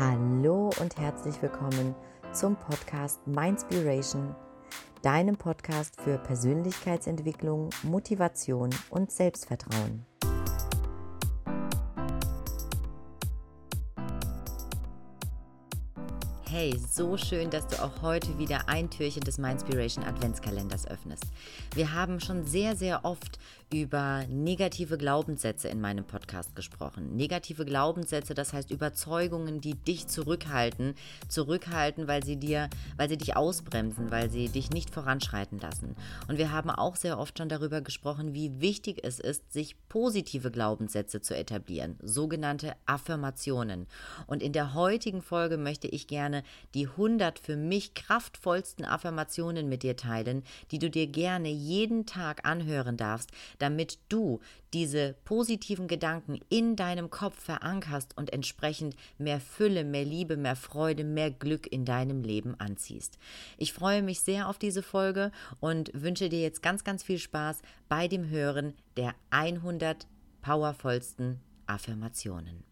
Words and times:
Hallo 0.00 0.70
und 0.80 0.96
herzlich 0.96 1.42
willkommen 1.42 1.94
zum 2.32 2.56
Podcast 2.56 3.26
Mindspiration, 3.26 4.34
deinem 5.02 5.36
Podcast 5.36 6.00
für 6.00 6.16
Persönlichkeitsentwicklung, 6.16 7.68
Motivation 7.82 8.70
und 8.88 9.12
Selbstvertrauen. 9.12 10.06
Hey, 16.52 16.76
so 16.90 17.16
schön, 17.16 17.48
dass 17.48 17.68
du 17.68 17.80
auch 17.80 18.02
heute 18.02 18.36
wieder 18.36 18.68
ein 18.68 18.90
Türchen 18.90 19.22
des 19.22 19.38
Mindspiration 19.38 20.04
Adventskalenders 20.04 20.84
öffnest. 20.88 21.22
Wir 21.76 21.94
haben 21.94 22.18
schon 22.18 22.44
sehr, 22.44 22.74
sehr 22.74 23.04
oft 23.04 23.38
über 23.72 24.24
negative 24.28 24.98
Glaubenssätze 24.98 25.68
in 25.68 25.80
meinem 25.80 26.04
Podcast 26.04 26.56
gesprochen. 26.56 27.14
Negative 27.14 27.64
Glaubenssätze, 27.64 28.34
das 28.34 28.52
heißt 28.52 28.72
Überzeugungen, 28.72 29.60
die 29.60 29.74
dich 29.74 30.08
zurückhalten, 30.08 30.94
zurückhalten, 31.28 32.08
weil 32.08 32.24
sie 32.24 32.36
dir, 32.36 32.68
weil 32.96 33.08
sie 33.08 33.16
dich 33.16 33.36
ausbremsen, 33.36 34.10
weil 34.10 34.28
sie 34.28 34.48
dich 34.48 34.70
nicht 34.70 34.90
voranschreiten 34.90 35.60
lassen. 35.60 35.94
Und 36.26 36.38
wir 36.38 36.50
haben 36.50 36.70
auch 36.70 36.96
sehr 36.96 37.20
oft 37.20 37.38
schon 37.38 37.48
darüber 37.48 37.80
gesprochen, 37.80 38.34
wie 38.34 38.60
wichtig 38.60 39.04
es 39.04 39.20
ist, 39.20 39.52
sich 39.52 39.76
positive 39.88 40.50
Glaubenssätze 40.50 41.20
zu 41.20 41.36
etablieren, 41.36 41.96
sogenannte 42.02 42.74
Affirmationen. 42.86 43.86
Und 44.26 44.42
in 44.42 44.52
der 44.52 44.74
heutigen 44.74 45.22
Folge 45.22 45.58
möchte 45.58 45.86
ich 45.86 46.08
die 46.74 46.86
100 46.86 47.38
für 47.38 47.56
mich 47.56 47.94
kraftvollsten 47.94 48.84
Affirmationen 48.84 49.68
mit 49.68 49.82
dir 49.82 49.96
teilen, 49.96 50.42
die 50.70 50.78
du 50.78 50.90
dir 50.90 51.06
gerne 51.06 51.48
jeden 51.48 52.06
Tag 52.06 52.46
anhören 52.46 52.96
darfst, 52.96 53.30
damit 53.58 53.98
du 54.08 54.40
diese 54.72 55.14
positiven 55.24 55.88
Gedanken 55.88 56.38
in 56.48 56.76
deinem 56.76 57.10
Kopf 57.10 57.42
verankerst 57.42 58.16
und 58.16 58.32
entsprechend 58.32 58.94
mehr 59.18 59.40
Fülle, 59.40 59.84
mehr 59.84 60.04
Liebe, 60.04 60.36
mehr 60.36 60.56
Freude, 60.56 61.04
mehr 61.04 61.30
Glück 61.30 61.66
in 61.70 61.84
deinem 61.84 62.22
Leben 62.22 62.54
anziehst. 62.58 63.18
Ich 63.56 63.72
freue 63.72 64.02
mich 64.02 64.20
sehr 64.20 64.48
auf 64.48 64.58
diese 64.58 64.82
Folge 64.82 65.32
und 65.58 65.90
wünsche 65.94 66.28
dir 66.28 66.40
jetzt 66.40 66.62
ganz, 66.62 66.84
ganz 66.84 67.02
viel 67.02 67.18
Spaß 67.18 67.62
bei 67.88 68.08
dem 68.08 68.28
Hören 68.28 68.74
der 68.96 69.14
100 69.30 70.06
powervollsten 70.42 71.40
Affirmationen. 71.66 72.69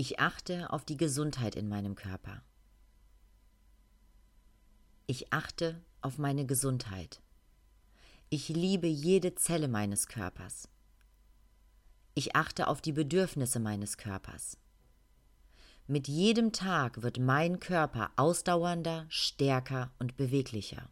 Ich 0.00 0.20
achte 0.20 0.70
auf 0.72 0.84
die 0.84 0.96
Gesundheit 0.96 1.56
in 1.56 1.68
meinem 1.68 1.96
Körper. 1.96 2.44
Ich 5.08 5.32
achte 5.32 5.82
auf 6.02 6.18
meine 6.18 6.46
Gesundheit. 6.46 7.20
Ich 8.30 8.48
liebe 8.48 8.86
jede 8.86 9.34
Zelle 9.34 9.66
meines 9.66 10.06
Körpers. 10.06 10.68
Ich 12.14 12.36
achte 12.36 12.68
auf 12.68 12.80
die 12.80 12.92
Bedürfnisse 12.92 13.58
meines 13.58 13.96
Körpers. 13.96 14.56
Mit 15.88 16.06
jedem 16.06 16.52
Tag 16.52 17.02
wird 17.02 17.18
mein 17.18 17.58
Körper 17.58 18.12
ausdauernder, 18.14 19.04
stärker 19.08 19.90
und 19.98 20.16
beweglicher. 20.16 20.88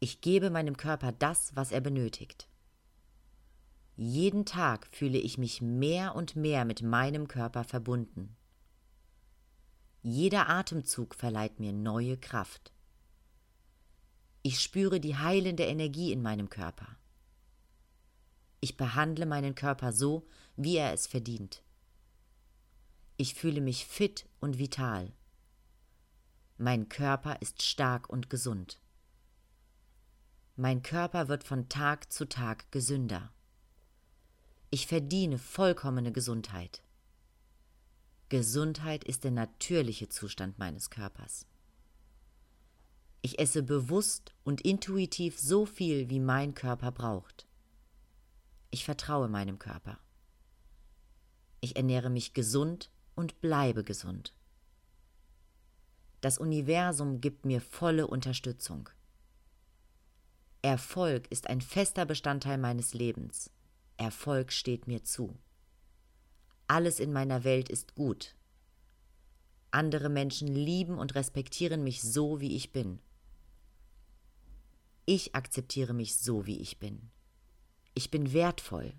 Ich 0.00 0.20
gebe 0.20 0.50
meinem 0.50 0.76
Körper 0.76 1.12
das, 1.12 1.56
was 1.56 1.72
er 1.72 1.80
benötigt. 1.80 2.46
Jeden 4.00 4.46
Tag 4.46 4.86
fühle 4.92 5.18
ich 5.18 5.38
mich 5.38 5.60
mehr 5.60 6.14
und 6.14 6.36
mehr 6.36 6.64
mit 6.64 6.82
meinem 6.82 7.26
Körper 7.26 7.64
verbunden. 7.64 8.36
Jeder 10.02 10.48
Atemzug 10.48 11.16
verleiht 11.16 11.58
mir 11.58 11.72
neue 11.72 12.16
Kraft. 12.16 12.72
Ich 14.42 14.60
spüre 14.60 15.00
die 15.00 15.16
heilende 15.16 15.64
Energie 15.64 16.12
in 16.12 16.22
meinem 16.22 16.48
Körper. 16.48 16.86
Ich 18.60 18.76
behandle 18.76 19.26
meinen 19.26 19.56
Körper 19.56 19.90
so, 19.90 20.28
wie 20.54 20.76
er 20.76 20.92
es 20.92 21.08
verdient. 21.08 21.64
Ich 23.16 23.34
fühle 23.34 23.60
mich 23.60 23.84
fit 23.84 24.28
und 24.38 24.58
vital. 24.58 25.12
Mein 26.56 26.88
Körper 26.88 27.42
ist 27.42 27.62
stark 27.64 28.08
und 28.08 28.30
gesund. 28.30 28.80
Mein 30.54 30.84
Körper 30.84 31.26
wird 31.26 31.42
von 31.42 31.68
Tag 31.68 32.12
zu 32.12 32.28
Tag 32.28 32.70
gesünder. 32.70 33.32
Ich 34.70 34.86
verdiene 34.86 35.38
vollkommene 35.38 36.12
Gesundheit. 36.12 36.82
Gesundheit 38.28 39.04
ist 39.04 39.24
der 39.24 39.30
natürliche 39.30 40.10
Zustand 40.10 40.58
meines 40.58 40.90
Körpers. 40.90 41.46
Ich 43.22 43.38
esse 43.38 43.62
bewusst 43.62 44.34
und 44.44 44.60
intuitiv 44.60 45.38
so 45.38 45.64
viel, 45.64 46.10
wie 46.10 46.20
mein 46.20 46.54
Körper 46.54 46.92
braucht. 46.92 47.46
Ich 48.70 48.84
vertraue 48.84 49.28
meinem 49.28 49.58
Körper. 49.58 49.98
Ich 51.60 51.76
ernähre 51.76 52.10
mich 52.10 52.34
gesund 52.34 52.90
und 53.14 53.40
bleibe 53.40 53.84
gesund. 53.84 54.34
Das 56.20 56.36
Universum 56.36 57.22
gibt 57.22 57.46
mir 57.46 57.62
volle 57.62 58.06
Unterstützung. 58.06 58.90
Erfolg 60.60 61.26
ist 61.28 61.46
ein 61.48 61.62
fester 61.62 62.04
Bestandteil 62.04 62.58
meines 62.58 62.92
Lebens. 62.92 63.50
Erfolg 63.98 64.52
steht 64.52 64.86
mir 64.86 65.04
zu. 65.04 65.36
Alles 66.68 67.00
in 67.00 67.12
meiner 67.12 67.44
Welt 67.44 67.68
ist 67.68 67.94
gut. 67.94 68.36
Andere 69.70 70.08
Menschen 70.08 70.48
lieben 70.48 70.98
und 70.98 71.14
respektieren 71.14 71.84
mich 71.84 72.00
so, 72.00 72.40
wie 72.40 72.56
ich 72.56 72.72
bin. 72.72 73.00
Ich 75.04 75.34
akzeptiere 75.34 75.94
mich 75.94 76.16
so, 76.16 76.46
wie 76.46 76.58
ich 76.58 76.78
bin. 76.78 77.10
Ich 77.94 78.10
bin 78.10 78.32
wertvoll. 78.32 78.94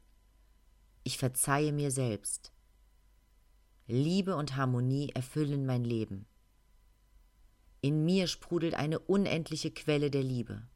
Ich 1.03 1.17
verzeihe 1.17 1.71
mir 1.71 1.91
selbst. 1.91 2.51
Liebe 3.87 4.35
und 4.35 4.55
Harmonie 4.55 5.09
erfüllen 5.15 5.65
mein 5.65 5.83
Leben. 5.83 6.27
In 7.81 8.03
mir 8.03 8.27
sprudelt 8.27 8.75
eine 8.75 8.99
unendliche 8.99 9.71
Quelle 9.71 10.11
der 10.11 10.23
Liebe. 10.23 10.67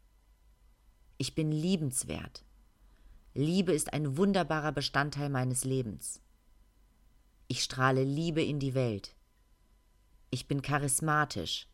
Ich 1.17 1.35
bin 1.35 1.51
liebenswert. 1.51 2.45
Liebe 3.35 3.73
ist 3.73 3.93
ein 3.93 4.15
wunderbarer 4.17 4.71
Bestandteil 4.71 5.29
meines 5.29 5.63
Lebens. 5.63 6.21
Ich 7.47 7.63
strahle 7.63 8.03
Liebe 8.03 8.43
in 8.43 8.59
die 8.59 8.75
Welt. 8.75 9.15
Ich 10.29 10.47
bin 10.47 10.61
charismatisch. 10.61 11.67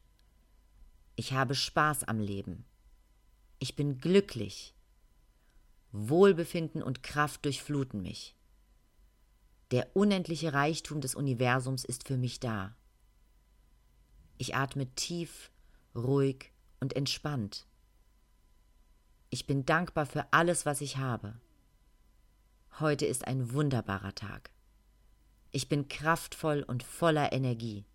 Ich 1.18 1.34
habe 1.34 1.56
Spaß 1.56 2.06
am 2.06 2.22
Leben. 2.22 2.64
Ich 3.60 3.76
bin 3.76 3.98
glücklich. 3.98 4.74
Wohlbefinden 5.92 6.82
und 6.82 7.04
Kraft 7.04 7.44
durchfluten 7.44 8.02
mich. 8.02 8.38
Der 9.72 9.96
unendliche 9.98 10.54
Reichtum 10.54 11.02
des 11.02 11.14
Universums 11.14 11.84
ist 11.84 12.08
für 12.08 12.18
mich 12.18 12.40
da. 12.40 12.74
Ich 14.38 14.56
atme 14.56 14.88
tief, 14.96 15.52
ruhig 15.94 16.54
und 16.80 16.96
entspannt. 16.96 17.66
Ich 19.30 19.46
bin 19.46 19.66
dankbar 19.66 20.06
für 20.06 20.32
alles, 20.32 20.66
was 20.66 20.80
ich 20.80 20.96
habe. 20.98 21.36
Heute 22.78 23.06
ist 23.06 23.28
ein 23.28 23.52
wunderbarer 23.52 24.16
Tag. 24.16 24.52
Ich 25.52 25.68
bin 25.68 25.88
kraftvoll 25.88 26.64
und 26.64 26.84
voller 26.84 27.34
Energie. 27.34 27.86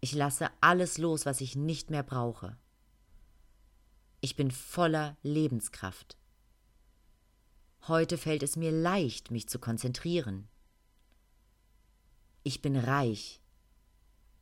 Ich 0.00 0.12
lasse 0.12 0.50
alles 0.60 0.98
los, 0.98 1.26
was 1.26 1.40
ich 1.40 1.56
nicht 1.56 1.90
mehr 1.90 2.02
brauche. 2.02 2.56
Ich 4.20 4.36
bin 4.36 4.50
voller 4.50 5.16
Lebenskraft. 5.22 6.16
Heute 7.88 8.18
fällt 8.18 8.42
es 8.44 8.54
mir 8.56 8.70
leicht, 8.70 9.30
mich 9.30 9.48
zu 9.48 9.58
konzentrieren. 9.58 10.48
Ich 12.44 12.62
bin 12.62 12.76
reich. 12.76 13.40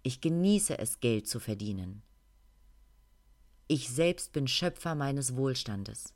Ich 0.03 0.21
genieße 0.21 0.79
es, 0.79 1.01
Geld 1.01 1.29
zu 1.29 1.41
verdienen. 1.41 2.03
Ich 3.69 3.89
selbst 3.89 4.33
bin 4.33 4.49
Schöpfer 4.49 4.95
meines 4.95 5.37
Wohlstandes. 5.37 6.13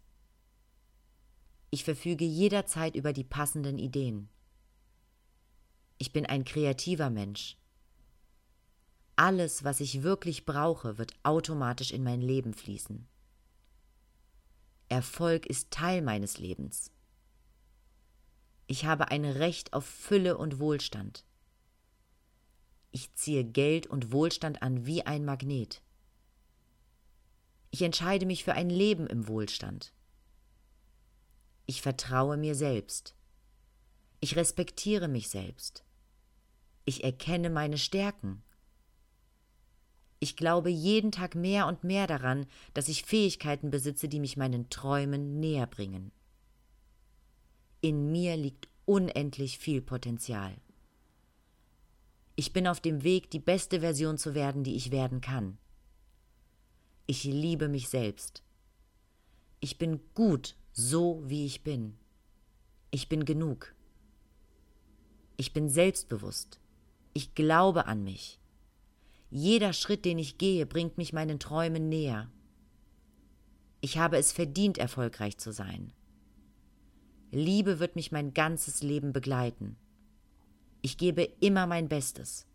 Ich 1.75 1.82
verfüge 1.82 2.25
jederzeit 2.25 2.94
über 2.94 3.12
die 3.12 3.25
passenden 3.25 3.79
Ideen. 3.79 4.29
Ich 5.99 6.12
bin 6.12 6.25
ein 6.25 6.44
kreativer 6.44 7.11
Mensch. 7.11 7.56
Alles, 9.17 9.65
was 9.65 9.81
ich 9.81 10.05
wirklich 10.05 10.47
brauche, 10.47 10.99
wird 10.99 11.17
automatisch 11.25 11.91
in 11.91 12.05
mein 12.05 12.21
Leben 12.21 12.55
fließen. 12.55 13.09
Erfolg 14.88 15.47
ist 15.47 15.73
Teil 15.73 16.00
meines 16.00 16.38
Lebens. 16.38 16.93
Ich 18.69 18.85
habe 18.85 19.09
ein 19.09 19.25
Recht 19.25 19.73
auf 19.73 19.85
Fülle 19.85 20.38
und 20.38 20.61
Wohlstand. 20.61 21.25
Ich 22.93 23.12
ziehe 23.15 23.44
Geld 23.44 23.88
und 23.88 24.12
Wohlstand 24.12 24.62
an 24.62 24.87
wie 24.87 25.03
ein 25.03 25.25
Magnet. 25.25 25.82
Ich 27.73 27.82
entscheide 27.82 28.27
mich 28.27 28.44
für 28.44 28.53
ein 28.53 28.70
Leben 28.70 29.09
im 29.09 29.27
Wohlstand. 29.27 29.93
Ich 31.66 31.82
vertraue 31.82 32.37
mir 32.37 32.55
selbst. 32.55 33.14
Ich 34.20 34.37
respektiere 34.37 35.08
mich 35.08 35.28
selbst. 35.28 35.84
Ich 36.84 37.05
erkenne 37.05 37.50
meine 37.50 37.78
Stärken. 37.78 38.43
Ich 40.20 40.37
glaube 40.37 40.70
jeden 40.70 41.12
Tag 41.12 41.34
mehr 41.34 41.66
und 41.66 41.84
mehr 41.84 42.06
daran, 42.06 42.46
dass 42.72 42.88
ich 42.88 43.05
Fähigkeiten 43.05 43.70
besitze, 43.70 44.08
die 44.08 44.20
mich 44.20 44.37
meinen 44.37 44.70
Träumen 44.70 45.40
näher 45.40 45.66
bringen. 45.66 46.12
In 47.81 48.10
mir 48.10 48.37
liegt 48.37 48.69
unendlich 48.87 49.58
viel 49.58 49.82
Potenzial. 49.82 50.55
Ich 52.37 52.52
bin 52.52 52.67
auf 52.67 52.81
dem 52.81 53.02
Weg, 53.02 53.31
die 53.31 53.38
beste 53.38 53.81
Version 53.81 54.19
zu 54.19 54.34
werden, 54.34 54.64
die 54.64 54.76
ich 54.76 54.90
werden 54.90 55.20
kann. 55.20 55.58
Ich 57.06 57.25
liebe 57.25 57.69
mich 57.69 57.88
selbst. 57.88 58.43
Ich 59.60 59.78
bin 59.78 60.00
gut, 60.14 60.56
so 60.76 61.23
wie 61.25 61.47
ich 61.47 61.62
bin. 61.62 61.97
Ich 62.91 63.09
bin 63.09 63.25
genug. 63.25 63.76
Ich 65.37 65.53
bin 65.53 65.69
selbstbewusst. 65.69 66.59
Ich 67.12 67.37
glaube 67.37 67.87
an 67.87 68.03
mich. 68.03 68.41
Jeder 69.31 69.73
Schritt, 69.73 70.05
den 70.05 70.19
ich 70.19 70.37
gehe, 70.37 70.67
bringt 70.67 70.99
mich 70.99 71.12
meinen 71.12 71.38
Träumen 71.38 71.88
näher. 71.88 72.29
Ich 73.82 73.99
habe 73.99 74.17
es 74.17 74.32
verdient, 74.32 74.76
erfolgreich 74.76 75.38
zu 75.38 75.53
sein. 75.53 75.93
Liebe 77.31 77.79
wird 77.79 77.94
mich 77.94 78.11
mein 78.11 78.35
ganzes 78.35 78.82
Leben 78.82 79.12
begleiten. 79.12 79.77
Ich 80.82 80.99
gebe 80.99 81.23
immer 81.38 81.69
mein 81.69 81.88
Bestes. 81.88 82.47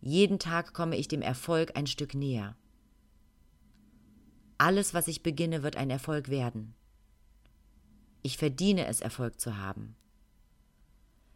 Jeden 0.00 0.38
Tag 0.38 0.72
komme 0.72 0.96
ich 0.96 1.08
dem 1.08 1.20
Erfolg 1.20 1.76
ein 1.76 1.86
Stück 1.86 2.14
näher. 2.14 2.56
Alles, 4.56 4.94
was 4.94 5.08
ich 5.08 5.22
beginne, 5.22 5.62
wird 5.62 5.76
ein 5.76 5.90
Erfolg 5.90 6.30
werden. 6.30 6.74
Ich 8.22 8.36
verdiene 8.36 8.86
es, 8.86 9.00
Erfolg 9.00 9.40
zu 9.40 9.56
haben. 9.56 9.96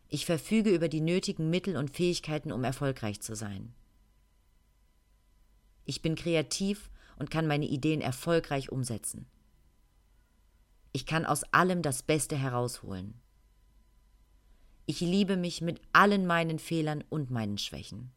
Ich 0.08 0.26
verfüge 0.26 0.70
über 0.70 0.88
die 0.88 1.00
nötigen 1.00 1.48
Mittel 1.48 1.76
und 1.76 1.90
Fähigkeiten, 1.90 2.52
um 2.52 2.64
erfolgreich 2.64 3.20
zu 3.20 3.34
sein. 3.34 3.72
Ich 5.84 6.02
bin 6.02 6.14
kreativ 6.14 6.90
und 7.16 7.30
kann 7.30 7.46
meine 7.46 7.66
Ideen 7.66 8.00
erfolgreich 8.00 8.70
umsetzen. 8.70 9.26
Ich 10.92 11.06
kann 11.06 11.24
aus 11.24 11.44
allem 11.44 11.82
das 11.82 12.02
Beste 12.02 12.36
herausholen. 12.36 13.14
Ich 14.84 15.00
liebe 15.00 15.36
mich 15.36 15.62
mit 15.62 15.80
allen 15.92 16.26
meinen 16.26 16.58
Fehlern 16.58 17.02
und 17.08 17.30
meinen 17.30 17.56
Schwächen. 17.56 18.12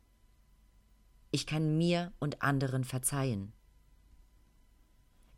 Ich 1.31 1.45
kann 1.45 1.77
mir 1.77 2.11
und 2.19 2.41
anderen 2.41 2.83
verzeihen. 2.83 3.53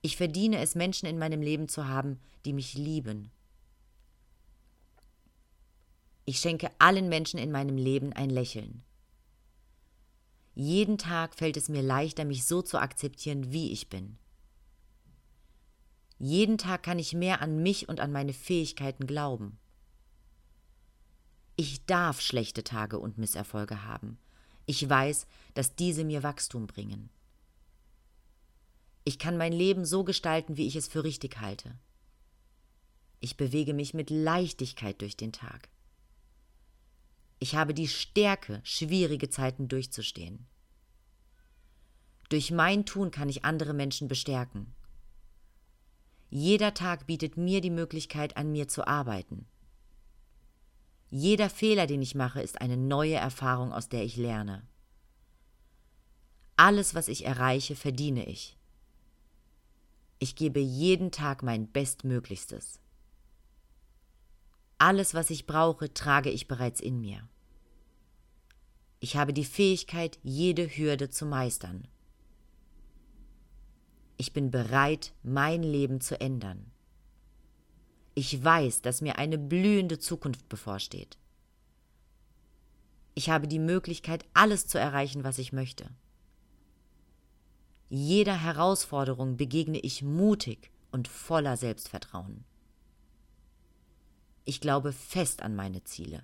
Ich 0.07 0.15
verdiene 0.15 0.59
es, 0.59 0.73
Menschen 0.73 1.05
in 1.05 1.19
meinem 1.19 1.41
Leben 1.41 1.67
zu 1.67 1.89
haben, 1.89 2.21
die 2.45 2.53
mich 2.53 2.75
lieben. 2.75 3.29
Ich 6.23 6.39
schenke 6.39 6.71
allen 6.79 7.09
Menschen 7.09 7.37
in 7.37 7.51
meinem 7.51 7.75
Leben 7.75 8.13
ein 8.13 8.29
Lächeln. 8.29 8.83
Jeden 10.55 10.97
Tag 10.97 11.35
fällt 11.35 11.57
es 11.57 11.67
mir 11.67 11.81
leichter, 11.81 12.23
mich 12.23 12.45
so 12.45 12.61
zu 12.61 12.79
akzeptieren, 12.79 13.51
wie 13.51 13.73
ich 13.73 13.89
bin. 13.89 14.17
Jeden 16.19 16.57
Tag 16.57 16.83
kann 16.83 16.99
ich 16.99 17.11
mehr 17.11 17.41
an 17.41 17.61
mich 17.61 17.89
und 17.89 17.99
an 17.99 18.13
meine 18.13 18.31
Fähigkeiten 18.31 19.07
glauben. 19.07 19.59
Ich 21.57 21.85
darf 21.85 22.21
schlechte 22.21 22.63
Tage 22.63 22.97
und 22.97 23.17
Misserfolge 23.17 23.83
haben. 23.83 24.17
Ich 24.67 24.89
weiß, 24.89 25.27
dass 25.53 25.75
diese 25.75 26.05
mir 26.05 26.23
Wachstum 26.23 26.65
bringen. 26.65 27.09
Ich 29.07 29.19
kann 29.19 29.37
mein 29.37 29.53
Leben 29.53 29.85
so 29.85 30.03
gestalten, 30.03 30.57
wie 30.57 30.67
ich 30.67 30.75
es 30.75 30.89
für 30.89 31.05
richtig 31.05 31.39
halte. 31.39 31.79
Ich 33.21 33.37
bewege 33.37 33.73
mich 33.73 33.93
mit 33.93 34.09
Leichtigkeit 34.09 35.01
durch 35.01 35.15
den 35.15 35.31
Tag. 35.31 35.69
Ich 37.39 37.55
habe 37.55 37.73
die 37.73 37.87
Stärke, 37.87 38.59
schwierige 38.65 39.29
Zeiten 39.29 39.69
durchzustehen. 39.69 40.45
Durch 42.27 42.51
mein 42.51 42.85
Tun 42.85 43.09
kann 43.09 43.29
ich 43.29 43.45
andere 43.45 43.73
Menschen 43.73 44.09
bestärken. 44.09 44.75
Jeder 46.29 46.73
Tag 46.73 47.07
bietet 47.07 47.37
mir 47.37 47.61
die 47.61 47.69
Möglichkeit, 47.69 48.35
an 48.35 48.51
mir 48.51 48.67
zu 48.67 48.85
arbeiten. 48.85 49.47
Jeder 51.09 51.49
Fehler, 51.49 51.87
den 51.87 52.01
ich 52.01 52.13
mache, 52.13 52.41
ist 52.41 52.59
eine 52.59 52.75
neue 52.75 53.15
Erfahrung, 53.15 53.71
aus 53.71 53.87
der 53.87 54.03
ich 54.03 54.17
lerne. 54.17 54.67
Alles, 56.57 56.93
was 56.93 57.07
ich 57.07 57.23
erreiche, 57.23 57.77
verdiene 57.77 58.25
ich. 58.27 58.56
Ich 60.19 60.35
gebe 60.35 60.59
jeden 60.59 61.11
Tag 61.11 61.43
mein 61.43 61.67
Bestmöglichstes. 61.67 62.79
Alles, 64.79 65.13
was 65.13 65.29
ich 65.29 65.45
brauche, 65.45 65.93
trage 65.93 66.29
ich 66.29 66.47
bereits 66.47 66.81
in 66.81 67.01
mir. 67.01 67.27
Ich 68.99 69.15
habe 69.15 69.33
die 69.33 69.45
Fähigkeit, 69.45 70.17
jede 70.23 70.67
Hürde 70.67 71.09
zu 71.09 71.25
meistern. 71.25 71.87
Ich 74.17 74.33
bin 74.33 74.49
bereit, 74.49 75.13
mein 75.21 75.61
Leben 75.61 76.01
zu 76.01 76.19
ändern. 76.19 76.71
Ich 78.15 78.43
weiß, 78.43 78.81
dass 78.81 79.01
mir 79.01 79.19
eine 79.19 79.37
blühende 79.37 79.99
Zukunft 79.99 80.49
bevorsteht. 80.49 81.19
Ich 83.13 83.29
habe 83.29 83.47
die 83.47 83.59
Möglichkeit, 83.59 84.25
alles 84.33 84.65
zu 84.65 84.79
erreichen, 84.79 85.23
was 85.23 85.37
ich 85.37 85.53
möchte. 85.53 85.91
Jeder 87.89 88.35
Herausforderung 88.35 89.37
begegne 89.37 89.79
ich 89.79 90.03
mutig 90.03 90.71
und 90.91 91.07
voller 91.07 91.55
Selbstvertrauen. 91.55 92.43
Ich 94.43 94.59
glaube 94.61 94.91
fest 94.91 95.41
an 95.41 95.55
meine 95.55 95.83
Ziele. 95.83 96.23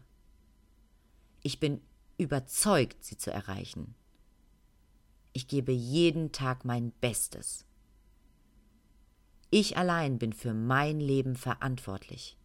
Ich 1.41 1.59
bin 1.59 1.81
überzeugt, 2.17 3.03
sie 3.03 3.17
zu 3.17 3.31
erreichen. 3.31 3.95
Ich 5.33 5.47
gebe 5.47 5.71
jeden 5.71 6.31
Tag 6.31 6.63
mein 6.63 6.91
Bestes. 6.91 7.65
Ich 9.49 9.77
allein 9.77 10.19
bin 10.19 10.33
für 10.33 10.53
mein 10.53 10.99
Leben 10.99 11.35
verantwortlich. 11.35 12.37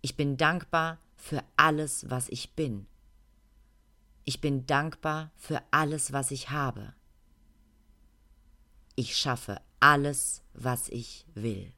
Ich 0.00 0.16
bin 0.16 0.36
dankbar 0.36 0.98
für 1.16 1.42
alles, 1.56 2.08
was 2.08 2.28
ich 2.28 2.54
bin. 2.54 2.86
Ich 4.24 4.40
bin 4.40 4.66
dankbar 4.66 5.30
für 5.36 5.62
alles, 5.70 6.12
was 6.12 6.30
ich 6.30 6.50
habe. 6.50 6.94
Ich 8.98 9.16
schaffe 9.16 9.60
alles, 9.78 10.42
was 10.54 10.88
ich 10.88 11.26
will. 11.34 11.70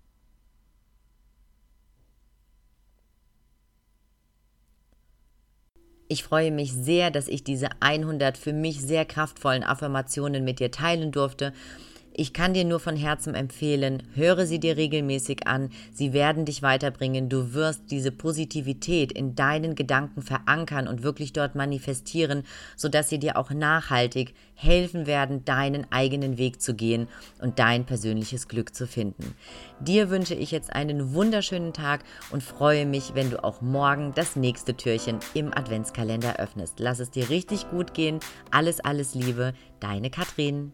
Ich 6.11 6.23
freue 6.23 6.53
mich 6.53 6.73
sehr, 6.73 7.11
dass 7.11 7.29
ich 7.29 7.45
diese 7.45 7.69
100 7.81 8.39
für 8.39 8.53
mich 8.53 8.81
sehr 8.81 9.05
kraftvollen 9.05 9.65
Affirmationen 9.65 10.45
mit 10.45 10.61
dir 10.61 10.71
teilen 10.71 11.13
durfte 11.13 11.53
ich 12.19 12.33
kann 12.33 12.53
dir 12.53 12.65
nur 12.65 12.81
von 12.81 12.97
Herzen 12.97 13.37
empfehlen, 13.37 14.03
höre 14.15 14.45
sie 14.45 14.59
dir 14.59 14.77
regelmäßig 14.77 15.47
an. 15.47 15.71
Sie 15.93 16.13
werden 16.13 16.47
dich 16.47 16.63
weiterbringen. 16.63 17.29
Du 17.29 17.55
wirst 17.55 17.93
diese 17.93 18.11
Positivität 18.11 19.13
in 19.13 19.37
deinen 19.37 19.77
Gedanken 19.77 20.23
verankern 20.23 20.89
und 20.89 21.05
wirklich 21.05 21.33
dort 21.33 21.55
manifestieren, 21.55 22.43
sodass 22.77 23.09
sie 23.09 23.21
dir 23.21 23.37
auch 23.37 23.51
nachhaltig 23.51 24.35
helfen 24.55 25.07
werden, 25.07 25.45
deinen 25.45 25.87
eigenen 25.93 26.39
Weg 26.39 26.61
zu 26.61 26.75
gehen 26.75 27.07
und 27.41 27.61
dein 27.61 27.85
persönliches 27.85 28.49
Glück 28.49 28.75
zu 28.75 28.89
finden. 28.89 29.37
Dir 29.79 30.11
wünsche 30.11 30.35
ich 30.35 30.51
jetzt 30.51 30.73
einen 30.73 31.15
wunderschönen 31.15 31.73
Tag 31.73 32.03
und 32.33 32.43
freue 32.43 32.85
mich, 32.85 33.15
wenn 33.15 33.31
du 33.31 33.45
auch 33.45 33.61
morgen 33.61 34.13
das 34.17 34.35
nächste 34.35 34.77
Türchen 34.77 35.21
im 35.35 35.55
Adventskalender 35.55 36.41
öffnest. 36.41 36.81
Lass 36.81 36.99
es 36.99 37.13
dir 37.13 37.31
richtig 37.31 37.71
gut 37.71 37.95
gehen. 37.95 38.19
Alles, 38.51 38.81
alles 38.81 39.15
Liebe. 39.15 39.55
Deine 39.79 40.11
Katrin. 40.11 40.73